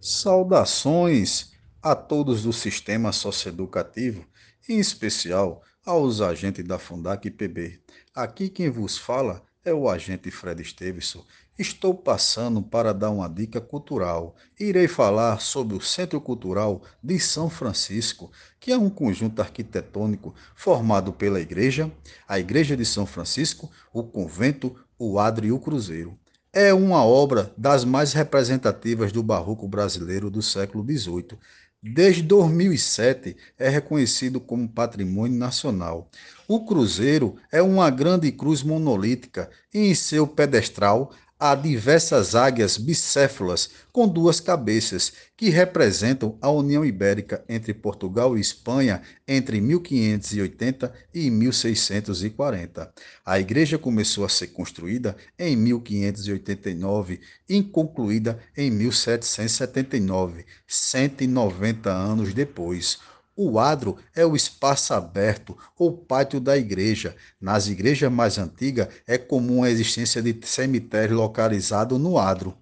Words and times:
Saudações 0.00 1.54
a 1.82 1.92
todos 1.92 2.44
do 2.44 2.52
sistema 2.52 3.10
socioeducativo, 3.10 4.24
em 4.68 4.78
especial 4.78 5.60
aos 5.84 6.20
agentes 6.20 6.64
da 6.64 6.78
Fundac 6.78 7.28
PB. 7.28 7.80
Aqui 8.14 8.48
quem 8.48 8.70
vos 8.70 8.96
fala 8.96 9.42
é 9.64 9.74
o 9.74 9.88
agente 9.88 10.30
Fred 10.30 10.64
Stevenson. 10.64 11.24
Estou 11.58 11.92
passando 11.92 12.62
para 12.62 12.94
dar 12.94 13.10
uma 13.10 13.28
dica 13.28 13.60
cultural. 13.60 14.36
Irei 14.58 14.86
falar 14.86 15.40
sobre 15.40 15.76
o 15.76 15.80
Centro 15.80 16.20
Cultural 16.20 16.80
de 17.02 17.18
São 17.18 17.50
Francisco, 17.50 18.30
que 18.60 18.70
é 18.70 18.78
um 18.78 18.88
conjunto 18.88 19.42
arquitetônico 19.42 20.32
formado 20.54 21.12
pela 21.12 21.40
igreja, 21.40 21.90
a 22.28 22.38
Igreja 22.38 22.76
de 22.76 22.84
São 22.84 23.04
Francisco, 23.04 23.68
o 23.92 24.04
convento, 24.04 24.76
o 24.96 25.18
adro 25.18 25.44
e 25.44 25.50
o 25.50 25.58
cruzeiro 25.58 26.16
é 26.60 26.74
uma 26.74 27.04
obra 27.04 27.52
das 27.56 27.84
mais 27.84 28.12
representativas 28.12 29.12
do 29.12 29.22
barroco 29.22 29.68
brasileiro 29.68 30.28
do 30.28 30.42
século 30.42 30.84
XVIII. 30.84 31.38
Desde 31.80 32.20
2007 32.24 33.36
é 33.56 33.68
reconhecido 33.68 34.40
como 34.40 34.68
patrimônio 34.68 35.38
nacional. 35.38 36.10
O 36.48 36.66
cruzeiro 36.66 37.36
é 37.52 37.62
uma 37.62 37.88
grande 37.90 38.32
cruz 38.32 38.64
monolítica 38.64 39.48
e 39.72 39.86
em 39.86 39.94
seu 39.94 40.26
pedestral 40.26 41.12
há 41.38 41.54
diversas 41.54 42.34
águias 42.34 42.76
bicéfalas 42.76 43.70
com 43.92 44.08
duas 44.08 44.40
cabeças, 44.40 45.12
que 45.36 45.50
representam 45.50 46.36
a 46.40 46.50
União 46.50 46.84
Ibérica 46.84 47.44
entre 47.48 47.72
Portugal 47.72 48.36
e 48.36 48.40
Espanha 48.40 49.02
entre 49.26 49.60
1580 49.60 50.92
e 51.14 51.30
1640. 51.30 52.92
A 53.24 53.38
igreja 53.38 53.78
começou 53.78 54.24
a 54.24 54.28
ser 54.28 54.48
construída 54.48 55.16
em 55.38 55.56
1589 55.56 57.20
e 57.48 57.62
concluída 57.62 58.38
em 58.56 58.70
1779, 58.70 60.44
190 60.66 61.90
anos 61.90 62.34
depois. 62.34 62.98
O 63.40 63.60
adro 63.60 63.96
é 64.16 64.26
o 64.26 64.34
espaço 64.34 64.92
aberto 64.92 65.56
ou 65.78 65.96
pátio 65.96 66.40
da 66.40 66.58
igreja. 66.58 67.14
Nas 67.40 67.68
igrejas 67.68 68.10
mais 68.10 68.36
antigas 68.36 68.88
é 69.06 69.16
comum 69.16 69.62
a 69.62 69.70
existência 69.70 70.20
de 70.20 70.36
cemitério 70.42 71.14
localizado 71.14 72.00
no 72.00 72.18
adro. 72.18 72.58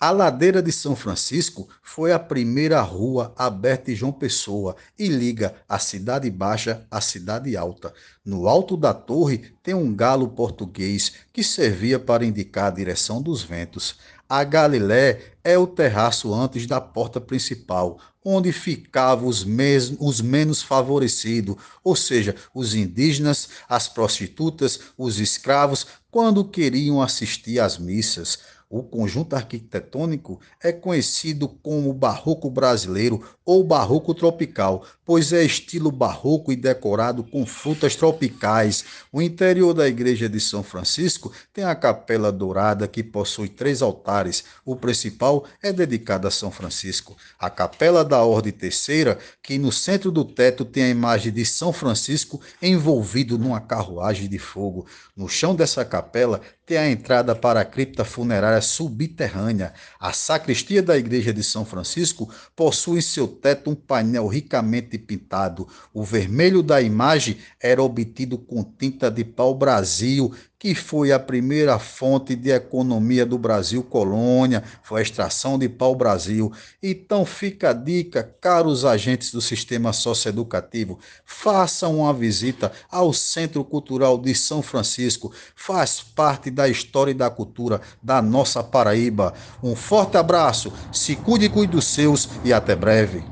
A 0.00 0.10
ladeira 0.10 0.60
de 0.60 0.72
São 0.72 0.96
Francisco 0.96 1.68
foi 1.84 2.10
a 2.10 2.18
primeira 2.18 2.80
rua 2.80 3.32
aberta 3.36 3.92
em 3.92 3.94
João 3.94 4.10
Pessoa 4.10 4.74
e 4.98 5.06
liga 5.06 5.54
a 5.68 5.78
Cidade 5.78 6.28
Baixa 6.30 6.84
à 6.90 7.00
Cidade 7.00 7.56
Alta. 7.56 7.94
No 8.24 8.48
alto 8.48 8.76
da 8.76 8.92
torre 8.92 9.52
tem 9.62 9.74
um 9.74 9.94
galo 9.94 10.30
português 10.30 11.12
que 11.32 11.44
servia 11.44 12.00
para 12.00 12.24
indicar 12.24 12.66
a 12.66 12.74
direção 12.74 13.22
dos 13.22 13.44
ventos. 13.44 13.98
A 14.32 14.44
Galilé 14.44 15.34
é 15.42 15.58
o 15.58 15.66
terraço 15.66 16.32
antes 16.32 16.64
da 16.64 16.80
porta 16.80 17.20
principal, 17.20 17.98
onde 18.24 18.52
ficavam 18.52 19.26
os, 19.26 19.42
mes 19.42 19.92
os 19.98 20.20
menos 20.20 20.62
favorecidos, 20.62 21.56
ou 21.82 21.96
seja, 21.96 22.36
os 22.54 22.72
indígenas, 22.72 23.48
as 23.68 23.88
prostitutas, 23.88 24.78
os 24.96 25.18
escravos, 25.18 25.84
quando 26.12 26.44
queriam 26.44 27.02
assistir 27.02 27.58
às 27.58 27.76
missas. 27.76 28.38
O 28.72 28.84
conjunto 28.84 29.34
arquitetônico 29.34 30.40
é 30.62 30.70
conhecido 30.70 31.48
como 31.48 31.92
barroco 31.92 32.48
brasileiro 32.48 33.20
ou 33.44 33.64
barroco 33.64 34.14
tropical, 34.14 34.86
pois 35.04 35.32
é 35.32 35.42
estilo 35.42 35.90
barroco 35.90 36.52
e 36.52 36.56
decorado 36.56 37.24
com 37.24 37.44
frutas 37.44 37.96
tropicais. 37.96 38.84
O 39.12 39.20
interior 39.20 39.74
da 39.74 39.88
igreja 39.88 40.28
de 40.28 40.38
São 40.38 40.62
Francisco 40.62 41.32
tem 41.52 41.64
a 41.64 41.74
capela 41.74 42.30
dourada 42.30 42.86
que 42.86 43.02
possui 43.02 43.48
três 43.48 43.82
altares. 43.82 44.44
O 44.64 44.76
principal 44.76 45.46
é 45.60 45.72
dedicado 45.72 46.28
a 46.28 46.30
São 46.30 46.52
Francisco. 46.52 47.16
A 47.40 47.50
capela 47.50 48.04
da 48.04 48.22
Ordem 48.22 48.52
Terceira, 48.52 49.18
que 49.42 49.58
no 49.58 49.72
centro 49.72 50.12
do 50.12 50.24
teto 50.24 50.64
tem 50.64 50.84
a 50.84 50.90
imagem 50.90 51.32
de 51.32 51.44
São 51.44 51.72
Francisco 51.72 52.40
envolvido 52.62 53.36
numa 53.36 53.60
carruagem 53.60 54.28
de 54.28 54.38
fogo. 54.38 54.86
No 55.16 55.28
chão 55.28 55.56
dessa 55.56 55.84
capela 55.84 56.40
tem 56.64 56.78
a 56.78 56.88
entrada 56.88 57.34
para 57.34 57.62
a 57.62 57.64
cripta 57.64 58.04
funerária 58.04 58.59
subterrânea. 58.60 59.72
A 59.98 60.12
sacristia 60.12 60.82
da 60.82 60.96
igreja 60.96 61.32
de 61.32 61.42
São 61.42 61.64
Francisco 61.64 62.32
possui 62.54 62.98
em 62.98 63.02
seu 63.02 63.26
teto 63.26 63.70
um 63.70 63.74
painel 63.74 64.26
ricamente 64.26 64.98
pintado. 64.98 65.68
O 65.92 66.04
vermelho 66.04 66.62
da 66.62 66.80
imagem 66.80 67.38
era 67.60 67.82
obtido 67.82 68.38
com 68.38 68.62
tinta 68.62 69.10
de 69.10 69.24
pau-brasil 69.24 70.34
que 70.60 70.74
foi 70.74 71.10
a 71.10 71.18
primeira 71.18 71.78
fonte 71.78 72.36
de 72.36 72.50
economia 72.50 73.24
do 73.24 73.38
Brasil 73.38 73.82
colônia, 73.82 74.62
foi 74.82 75.00
a 75.00 75.02
extração 75.02 75.58
de 75.58 75.70
pau-brasil. 75.70 76.52
Então 76.82 77.24
fica 77.24 77.70
a 77.70 77.72
dica, 77.72 78.22
caros 78.42 78.84
agentes 78.84 79.32
do 79.32 79.40
sistema 79.40 79.90
socioeducativo, 79.94 80.98
façam 81.24 82.00
uma 82.00 82.12
visita 82.12 82.70
ao 82.90 83.10
Centro 83.10 83.64
Cultural 83.64 84.18
de 84.18 84.34
São 84.34 84.60
Francisco, 84.60 85.32
faz 85.56 86.02
parte 86.02 86.50
da 86.50 86.68
história 86.68 87.12
e 87.12 87.14
da 87.14 87.30
cultura 87.30 87.80
da 88.02 88.20
nossa 88.20 88.62
Paraíba. 88.62 89.32
Um 89.62 89.74
forte 89.74 90.18
abraço, 90.18 90.70
se 90.92 91.16
cuide 91.16 91.46
e 91.46 91.48
cuide 91.48 91.72
dos 91.72 91.86
seus 91.86 92.28
e 92.44 92.52
até 92.52 92.76
breve. 92.76 93.24